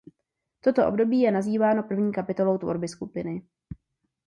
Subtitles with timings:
[0.59, 3.41] Toto období je nazýváno první kapitolou tvorby skupiny.